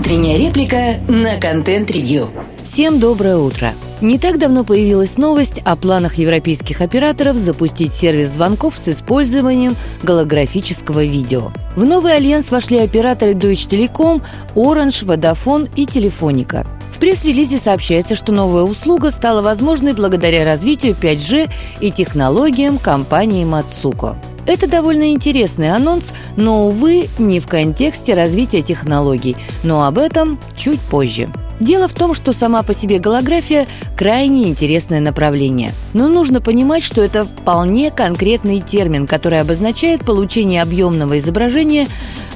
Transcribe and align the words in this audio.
Утренняя 0.00 0.38
реплика 0.38 0.98
на 1.08 1.38
контент-ревью. 1.38 2.30
Всем 2.64 3.00
доброе 3.00 3.36
утро. 3.36 3.74
Не 4.00 4.18
так 4.18 4.38
давно 4.38 4.64
появилась 4.64 5.18
новость 5.18 5.60
о 5.62 5.76
планах 5.76 6.14
европейских 6.16 6.80
операторов 6.80 7.36
запустить 7.36 7.92
сервис 7.92 8.30
звонков 8.30 8.78
с 8.78 8.88
использованием 8.88 9.76
голографического 10.02 11.04
видео. 11.04 11.52
В 11.76 11.84
новый 11.84 12.16
альянс 12.16 12.50
вошли 12.50 12.78
операторы 12.78 13.32
Deutsche 13.32 13.68
Telekom, 13.68 14.22
Orange, 14.54 15.04
Vodafone 15.04 15.68
и 15.76 15.84
Телефоника. 15.84 16.66
Пресс-релизе 17.00 17.58
сообщается, 17.58 18.14
что 18.14 18.30
новая 18.30 18.62
услуга 18.62 19.10
стала 19.10 19.40
возможной 19.40 19.94
благодаря 19.94 20.44
развитию 20.44 20.94
5G 21.00 21.50
и 21.80 21.90
технологиям 21.90 22.76
компании 22.76 23.46
Matsuko. 23.46 24.16
Это 24.46 24.68
довольно 24.68 25.10
интересный 25.12 25.70
анонс, 25.70 26.12
но, 26.36 26.66
увы, 26.66 27.08
не 27.18 27.40
в 27.40 27.46
контексте 27.46 28.12
развития 28.12 28.60
технологий, 28.60 29.36
но 29.62 29.86
об 29.86 29.96
этом 29.96 30.38
чуть 30.56 30.80
позже. 30.80 31.32
Дело 31.60 31.88
в 31.88 31.94
том, 31.94 32.14
что 32.14 32.32
сама 32.32 32.62
по 32.62 32.72
себе 32.74 32.98
голография– 32.98 33.68
крайне 33.96 34.48
интересное 34.48 35.00
направление. 35.00 35.72
Но 35.92 36.08
нужно 36.08 36.40
понимать, 36.40 36.82
что 36.82 37.02
это 37.02 37.26
вполне 37.26 37.90
конкретный 37.90 38.60
термин, 38.60 39.06
который 39.06 39.40
обозначает 39.40 40.04
получение 40.04 40.62
объемного 40.62 41.18
изображения, 41.18 41.86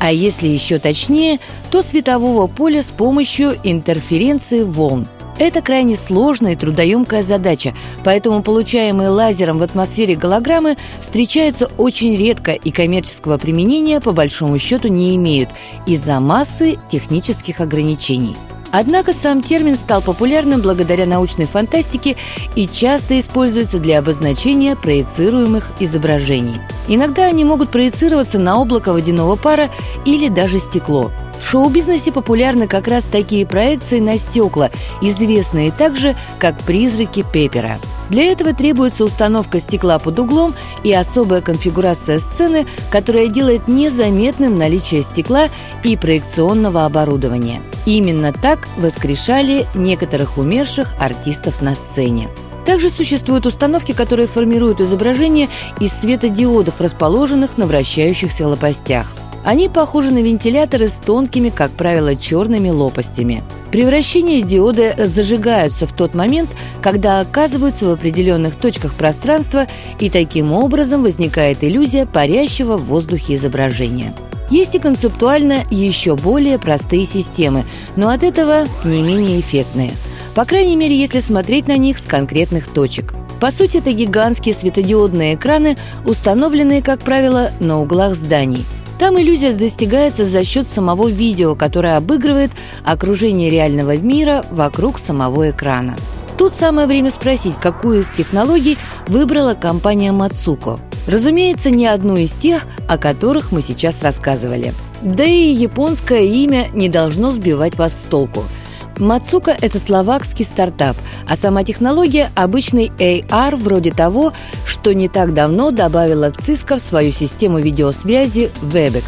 а 0.00 0.12
если 0.12 0.48
еще 0.48 0.80
точнее, 0.80 1.38
то 1.70 1.82
светового 1.82 2.48
поля 2.48 2.82
с 2.82 2.90
помощью 2.90 3.54
интерференции 3.62 4.62
волн– 4.64 5.06
это 5.38 5.62
крайне 5.62 5.96
сложная 5.96 6.52
и 6.52 6.56
трудоемкая 6.56 7.22
задача, 7.22 7.74
поэтому 8.04 8.42
получаемые 8.42 9.08
лазером 9.08 9.58
в 9.58 9.62
атмосфере 9.62 10.14
голограммы 10.14 10.76
встречаются 11.00 11.70
очень 11.78 12.16
редко 12.16 12.52
и 12.52 12.70
коммерческого 12.70 13.38
применения 13.38 14.00
по 14.00 14.12
большому 14.12 14.58
счету 14.58 14.88
не 14.88 15.16
имеют 15.16 15.50
из-за 15.86 16.20
массы 16.20 16.76
технических 16.90 17.60
ограничений. 17.60 18.36
Однако 18.72 19.12
сам 19.12 19.42
термин 19.42 19.76
стал 19.76 20.00
популярным 20.00 20.62
благодаря 20.62 21.04
научной 21.06 21.44
фантастике 21.44 22.16
и 22.56 22.66
часто 22.66 23.20
используется 23.20 23.78
для 23.78 23.98
обозначения 23.98 24.74
проецируемых 24.74 25.70
изображений. 25.78 26.56
Иногда 26.88 27.26
они 27.26 27.44
могут 27.44 27.68
проецироваться 27.70 28.38
на 28.38 28.58
облако 28.58 28.92
водяного 28.92 29.36
пара 29.36 29.70
или 30.06 30.28
даже 30.28 30.58
стекло. 30.58 31.12
В 31.42 31.50
шоу-бизнесе 31.52 32.12
популярны 32.12 32.68
как 32.68 32.86
раз 32.86 33.04
такие 33.04 33.44
проекции 33.44 33.98
на 33.98 34.16
стекла, 34.16 34.70
известные 35.02 35.72
также 35.72 36.16
как 36.38 36.58
«призраки 36.62 37.26
Пеппера». 37.30 37.80
Для 38.10 38.24
этого 38.30 38.54
требуется 38.54 39.04
установка 39.04 39.58
стекла 39.58 39.98
под 39.98 40.20
углом 40.20 40.54
и 40.84 40.92
особая 40.92 41.40
конфигурация 41.40 42.20
сцены, 42.20 42.64
которая 42.90 43.26
делает 43.26 43.66
незаметным 43.66 44.56
наличие 44.56 45.02
стекла 45.02 45.48
и 45.82 45.96
проекционного 45.96 46.84
оборудования. 46.84 47.60
Именно 47.86 48.32
так 48.32 48.68
воскрешали 48.76 49.66
некоторых 49.74 50.38
умерших 50.38 50.94
артистов 51.00 51.60
на 51.60 51.74
сцене. 51.74 52.28
Также 52.64 52.88
существуют 52.88 53.46
установки, 53.46 53.92
которые 53.92 54.28
формируют 54.28 54.80
изображение 54.80 55.48
из 55.80 55.92
светодиодов, 55.92 56.80
расположенных 56.80 57.58
на 57.58 57.66
вращающихся 57.66 58.46
лопастях. 58.46 59.12
Они 59.44 59.68
похожи 59.68 60.12
на 60.12 60.22
вентиляторы 60.22 60.88
с 60.88 60.98
тонкими, 60.98 61.48
как 61.48 61.72
правило, 61.72 62.14
черными 62.14 62.70
лопастями. 62.70 63.42
При 63.72 63.84
вращении 63.84 64.40
диоды 64.40 64.94
зажигаются 64.96 65.86
в 65.86 65.92
тот 65.92 66.14
момент, 66.14 66.50
когда 66.80 67.20
оказываются 67.20 67.86
в 67.86 67.90
определенных 67.90 68.54
точках 68.54 68.94
пространства, 68.94 69.66
и 69.98 70.10
таким 70.10 70.52
образом 70.52 71.02
возникает 71.02 71.64
иллюзия 71.64 72.06
парящего 72.06 72.76
в 72.76 72.84
воздухе 72.84 73.34
изображения. 73.34 74.14
Есть 74.50 74.74
и 74.74 74.78
концептуально 74.78 75.64
еще 75.70 76.14
более 76.14 76.58
простые 76.58 77.06
системы, 77.06 77.64
но 77.96 78.10
от 78.10 78.22
этого 78.22 78.66
не 78.84 79.02
менее 79.02 79.40
эффектные. 79.40 79.92
По 80.34 80.44
крайней 80.44 80.76
мере, 80.76 80.96
если 80.96 81.20
смотреть 81.20 81.66
на 81.66 81.76
них 81.78 81.98
с 81.98 82.02
конкретных 82.02 82.68
точек. 82.68 83.14
По 83.40 83.50
сути, 83.50 83.78
это 83.78 83.90
гигантские 83.92 84.54
светодиодные 84.54 85.34
экраны, 85.34 85.76
установленные, 86.04 86.80
как 86.80 87.00
правило, 87.00 87.50
на 87.58 87.80
углах 87.80 88.14
зданий– 88.14 88.64
там 89.02 89.20
иллюзия 89.20 89.52
достигается 89.52 90.24
за 90.26 90.44
счет 90.44 90.64
самого 90.64 91.08
видео, 91.08 91.56
которое 91.56 91.96
обыгрывает 91.96 92.52
окружение 92.84 93.50
реального 93.50 93.96
мира 93.96 94.46
вокруг 94.52 95.00
самого 95.00 95.50
экрана. 95.50 95.96
Тут 96.38 96.52
самое 96.52 96.86
время 96.86 97.10
спросить, 97.10 97.54
какую 97.60 98.02
из 98.02 98.10
технологий 98.10 98.78
выбрала 99.08 99.54
компания 99.54 100.12
Matsuko. 100.12 100.78
Разумеется, 101.08 101.70
не 101.70 101.88
одну 101.88 102.16
из 102.16 102.30
тех, 102.34 102.64
о 102.86 102.96
которых 102.96 103.50
мы 103.50 103.60
сейчас 103.60 104.04
рассказывали. 104.04 104.72
Да 105.02 105.24
и 105.24 105.52
японское 105.52 106.24
имя 106.24 106.68
не 106.72 106.88
должно 106.88 107.32
сбивать 107.32 107.74
вас 107.74 108.02
с 108.02 108.04
толку– 108.04 108.44
Мацука– 108.98 109.56
это 109.60 109.78
словакский 109.78 110.44
стартап, 110.44 110.96
а 111.28 111.36
сама 111.36 111.64
технология– 111.64 112.30
обычный 112.36 112.92
AR 112.98 113.56
вроде 113.56 113.90
того, 113.90 114.32
что 114.66 114.94
не 114.94 115.08
так 115.08 115.34
давно 115.34 115.70
добавила 115.70 116.30
Cisco 116.30 116.76
в 116.76 116.80
свою 116.80 117.12
систему 117.12 117.58
видеосвязи 117.58 118.50
Webex. 118.62 119.04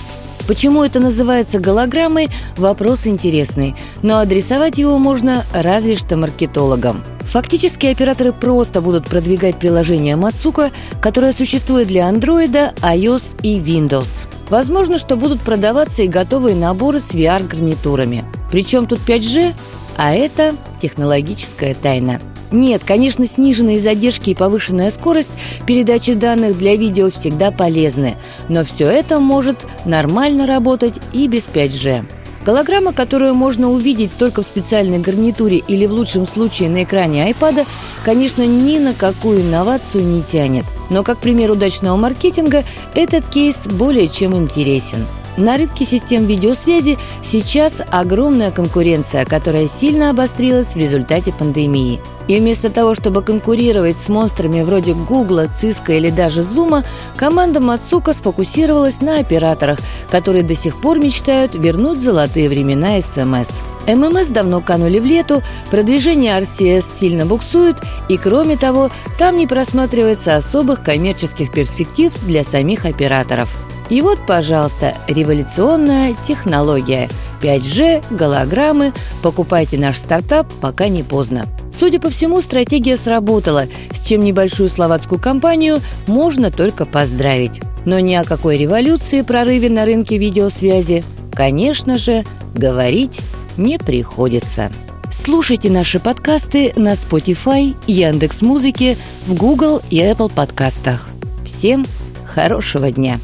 Почему 0.47 0.85
это 0.85 1.01
называется 1.01 1.59
голограммой– 1.59 2.29
вопрос 2.57 3.07
интересный, 3.07 3.75
но 4.03 4.19
адресовать 4.19 4.77
его 4.77 4.99
можно 4.99 5.43
разве 5.55 5.97
что 5.97 6.17
маркетологам. 6.17 7.03
Фактически 7.21 7.87
операторы 7.87 8.33
просто 8.33 8.83
будут 8.83 9.07
продвигать 9.07 9.59
приложение 9.59 10.17
Matsuka, 10.17 10.71
которое 11.01 11.33
существует 11.33 11.89
для 11.89 12.11
Android, 12.11 12.79
iOS 12.81 13.37
и 13.43 13.59
Windows. 13.59 14.29
Возможно, 14.51 14.99
что 14.99 15.17
будут 15.17 15.41
продаваться 15.41 16.03
и 16.03 16.09
готовые 16.09 16.55
наборы 16.55 17.01
с 17.01 17.15
VR-гарнитурами. 17.15 18.25
Причем 18.51 18.87
тут 18.87 19.01
5G 19.01 19.55
а 19.97 20.15
это 20.15 20.55
технологическая 20.81 21.75
тайна. 21.75 22.21
Нет, 22.51 22.83
конечно, 22.85 23.27
сниженные 23.27 23.81
задержки 23.81 24.31
и 24.31 24.35
повышенная 24.35 24.91
скорость 24.91 25.37
передачи 25.67 26.15
данных 26.15 26.57
для 26.57 26.77
видео 26.77 27.11
всегда 27.11 27.51
полезны, 27.51 28.17
но 28.49 28.65
все 28.65 28.87
это 28.87 29.19
может 29.19 29.67
нормально 29.85 30.47
работать 30.47 31.01
и 31.13 31.27
без 31.27 31.49
5G. 31.49 32.05
Голограмма, 32.45 32.93
которую 32.93 33.35
можно 33.35 33.71
увидеть 33.71 34.17
только 34.19 34.43
в 34.43 34.47
специальной 34.47 34.99
гарнитуре 34.99 35.59
или 35.59 35.87
в 35.87 35.93
лучшем 35.93 36.27
случае 36.27 36.69
на 36.69 36.85
экране 36.85 37.31
iPad, 37.31 37.67
конечно, 38.05 38.47
ни 38.47 38.79
на 38.79 38.93
какую 38.93 39.41
инновацию 39.41 40.05
не 40.05 40.23
тянет. 40.23 40.65
Но 40.91 41.03
как 41.03 41.19
пример 41.19 41.51
удачного 41.51 41.97
маркетинга 41.97 42.65
этот 42.95 43.27
кейс 43.29 43.67
более 43.67 44.09
чем 44.09 44.37
интересен. 44.37 45.07
На 45.37 45.57
рынке 45.57 45.85
систем 45.85 46.27
видеосвязи 46.27 46.97
сейчас 47.23 47.83
огромная 47.91 48.53
конкуренция, 48.53 49.25
которая 49.25 49.67
сильно 49.67 50.11
обострилась 50.11 50.75
в 50.75 50.77
результате 50.77 51.33
пандемии. 51.33 52.01
И 52.29 52.39
вместо 52.39 52.71
того, 52.71 52.95
чтобы 52.95 53.23
конкурировать 53.23 53.99
с 53.99 54.09
монстрами 54.09 54.63
вроде 54.63 54.95
Гугла, 54.95 55.47
Циска 55.49 55.93
или 55.93 56.11
даже 56.11 56.43
Зума, 56.43 56.85
команда 57.17 57.61
Мацука 57.61 58.15
сфокусировалась 58.15 59.01
на 59.01 59.19
операторах, 59.19 59.79
которые 60.09 60.45
до 60.45 60.55
сих 60.55 60.77
пор 60.77 61.01
мечтают 61.01 61.55
вернуть 61.55 62.01
золотые 62.01 62.49
времена 62.49 63.03
СМС. 63.03 63.63
ММС 63.87 64.29
давно 64.29 64.61
канули 64.61 65.01
в 65.01 65.05
лету, 65.05 65.43
продвижение 65.71 66.39
RCS 66.41 66.85
сильно 66.99 67.27
буксует, 67.27 67.77
и 68.09 68.17
кроме 68.17 68.57
того, 68.57 68.91
там 69.19 69.37
не 69.37 69.47
просматривается 69.47 70.37
особых 70.37 70.83
коммерческих 70.83 71.51
перспектив 71.53 72.13
для 72.25 72.45
самих 72.45 72.87
операторов. 72.87 73.51
И 73.91 74.01
вот, 74.01 74.19
пожалуйста, 74.27 74.97
революционная 75.09 76.15
технология. 76.27 77.09
5G, 77.43 78.05
голограммы. 78.11 78.93
Покупайте 79.23 79.77
наш 79.79 79.99
стартап, 79.99 80.47
пока 80.61 80.89
не 80.89 81.03
поздно. 81.03 81.47
Судя 81.73 82.01
по 82.01 82.09
всему, 82.09 82.41
стратегия 82.41 82.97
сработала, 82.97 83.65
с 83.93 84.05
чем 84.05 84.21
небольшую 84.21 84.69
словацкую 84.69 85.21
компанию 85.21 85.81
можно 86.07 86.51
только 86.51 86.87
поздравить. 86.87 87.61
Но 87.85 87.99
ни 87.99 88.15
о 88.15 88.25
какой 88.25 88.57
революции, 88.57 89.23
прорыве 89.23 89.69
на 89.69 89.85
рынке 89.85 90.17
видеосвязи, 90.17 91.05
конечно 91.33 91.99
же, 91.99 92.25
говорить 92.55 93.21
не 93.57 93.79
приходится. 93.79 94.71
Слушайте 95.13 95.71
наши 95.71 96.01
подкасты 96.01 96.73
на 96.77 96.95
Spotify, 96.95 97.77
Яндекс.Музыке, 97.87 98.97
в 99.27 99.35
Google 99.35 99.81
и 99.91 99.99
Apple 100.01 100.33
подкастах. 100.33 101.09
Всем 101.45 101.87
хорошего 102.27 102.91
дня! 102.91 103.21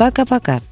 Пока-пока. 0.00 0.62